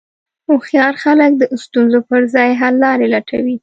[0.47, 3.55] هوښیار خلک د ستونزو پر ځای حللارې لټوي.